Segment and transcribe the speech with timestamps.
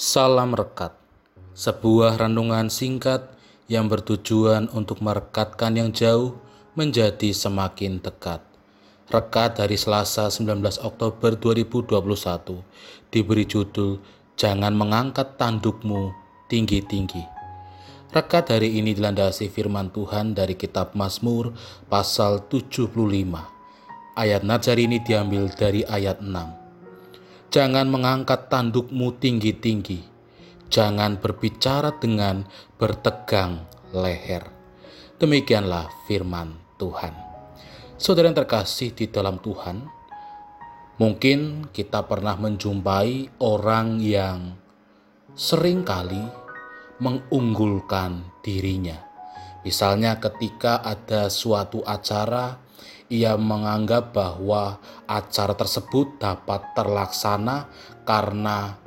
[0.00, 0.96] Salam Rekat,
[1.52, 3.36] sebuah renungan singkat
[3.68, 6.40] yang bertujuan untuk merekatkan yang jauh
[6.72, 8.40] menjadi semakin dekat.
[9.12, 10.56] Rekat dari Selasa 19
[10.88, 12.00] Oktober 2021
[13.12, 14.00] diberi judul
[14.40, 16.16] Jangan Mengangkat Tandukmu
[16.48, 17.20] Tinggi-Tinggi.
[18.08, 21.52] Rekat hari ini dilandasi firman Tuhan dari kitab Mazmur
[21.92, 22.88] pasal 75.
[24.16, 26.69] Ayat Nazar ini diambil dari ayat 6.
[27.50, 30.06] Jangan mengangkat tandukmu tinggi-tinggi.
[30.70, 32.46] Jangan berbicara dengan
[32.78, 34.46] bertegang leher.
[35.18, 37.10] Demikianlah firman Tuhan.
[37.98, 39.82] Saudara yang terkasih di dalam Tuhan,
[41.02, 44.54] mungkin kita pernah menjumpai orang yang
[45.34, 46.22] sering kali
[47.02, 49.10] mengunggulkan dirinya.
[49.66, 52.62] Misalnya ketika ada suatu acara
[53.10, 54.78] ia menganggap bahwa
[55.10, 57.66] acara tersebut dapat terlaksana
[58.06, 58.78] karena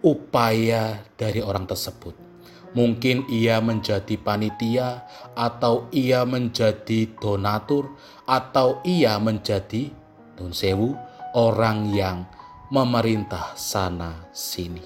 [0.00, 2.16] upaya dari orang tersebut.
[2.76, 7.88] Mungkin ia menjadi panitia, atau ia menjadi donatur,
[8.28, 9.88] atau ia menjadi
[10.36, 10.92] don sewu,
[11.32, 12.28] orang yang
[12.68, 14.84] memerintah sana sini.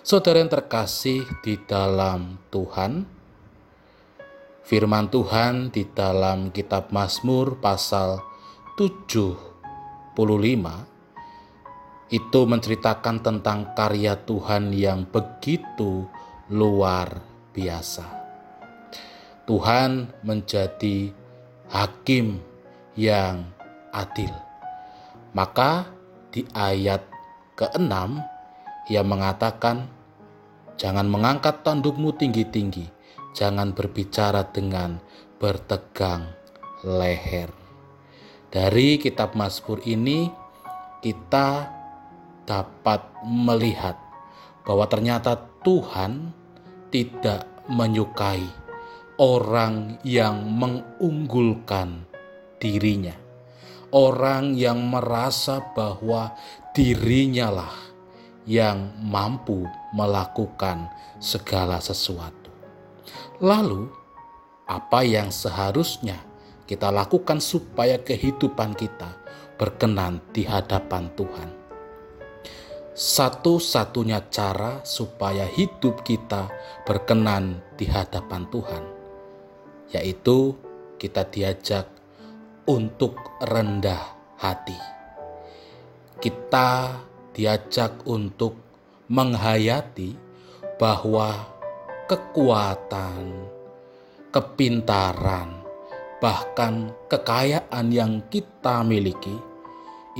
[0.00, 3.04] Saudara yang terkasih di dalam Tuhan,
[4.62, 8.22] Firman Tuhan di dalam kitab Mazmur pasal
[8.78, 10.14] 75
[12.14, 16.06] itu menceritakan tentang karya Tuhan yang begitu
[16.46, 17.18] luar
[17.50, 18.06] biasa.
[19.50, 21.10] Tuhan menjadi
[21.66, 22.38] hakim
[22.94, 23.42] yang
[23.90, 24.30] adil.
[25.34, 25.90] Maka
[26.30, 27.02] di ayat
[27.58, 27.90] ke-6
[28.94, 29.90] ia mengatakan
[30.78, 33.01] jangan mengangkat tandukmu tinggi-tinggi
[33.32, 35.00] jangan berbicara dengan
[35.40, 36.32] bertegang
[36.84, 37.50] leher.
[38.52, 40.28] Dari kitab Mazmur ini
[41.00, 41.72] kita
[42.44, 43.96] dapat melihat
[44.62, 46.30] bahwa ternyata Tuhan
[46.92, 48.44] tidak menyukai
[49.16, 52.04] orang yang mengunggulkan
[52.60, 53.16] dirinya.
[53.92, 56.32] Orang yang merasa bahwa
[56.72, 57.76] dirinya lah
[58.48, 60.88] yang mampu melakukan
[61.20, 62.41] segala sesuatu.
[63.40, 63.88] Lalu,
[64.68, 66.20] apa yang seharusnya
[66.68, 69.08] kita lakukan supaya kehidupan kita
[69.56, 71.48] berkenan di hadapan Tuhan?
[72.92, 76.52] Satu-satunya cara supaya hidup kita
[76.84, 78.84] berkenan di hadapan Tuhan,
[79.96, 80.52] yaitu
[81.00, 81.88] kita diajak
[82.68, 84.76] untuk rendah hati.
[86.20, 87.00] Kita
[87.32, 88.60] diajak untuk
[89.08, 90.14] menghayati
[90.76, 91.51] bahwa
[92.12, 93.48] kekuatan,
[94.28, 95.64] kepintaran,
[96.20, 99.32] bahkan kekayaan yang kita miliki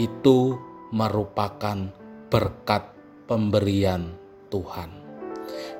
[0.00, 0.56] itu
[0.88, 1.92] merupakan
[2.32, 2.88] berkat
[3.28, 4.08] pemberian
[4.48, 4.88] Tuhan.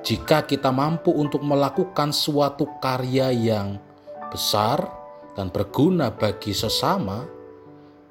[0.05, 3.81] Jika kita mampu untuk melakukan suatu karya yang
[4.29, 4.85] besar
[5.33, 7.25] dan berguna bagi sesama,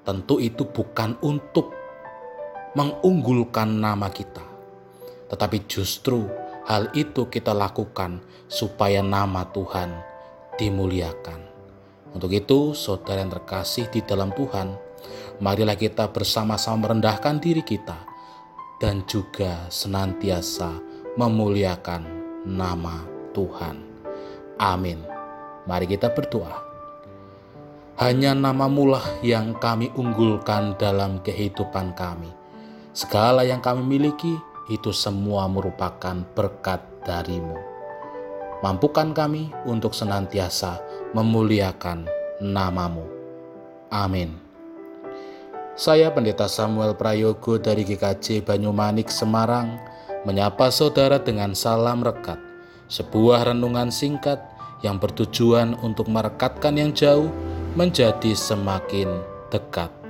[0.03, 1.71] tentu itu bukan untuk
[2.75, 4.43] mengunggulkan nama kita,
[5.31, 9.91] tetapi justru Hal itu kita lakukan supaya nama Tuhan
[10.55, 11.41] dimuliakan.
[12.13, 14.77] Untuk itu, saudara yang terkasih di dalam Tuhan,
[15.43, 17.99] marilah kita bersama-sama merendahkan diri kita
[18.79, 20.77] dan juga senantiasa
[21.17, 22.03] memuliakan
[22.47, 23.03] nama
[23.33, 23.81] Tuhan.
[24.61, 25.03] Amin.
[25.65, 26.63] Mari kita berdoa.
[27.99, 32.31] Hanya namamulah yang kami unggulkan dalam kehidupan kami.
[32.93, 34.37] Segala yang kami miliki,
[34.73, 37.61] itu semua merupakan berkat darimu.
[38.65, 40.81] Mampukan kami untuk senantiasa
[41.13, 42.09] memuliakan
[42.41, 43.05] namamu.
[43.93, 44.33] Amin.
[45.77, 49.77] Saya Pendeta Samuel Prayogo dari GKJ Banyumanik Semarang
[50.25, 52.39] menyapa saudara dengan salam rekat,
[52.87, 54.39] sebuah renungan singkat
[54.81, 57.29] yang bertujuan untuk merekatkan yang jauh
[57.75, 59.09] menjadi semakin
[59.49, 60.02] dekat.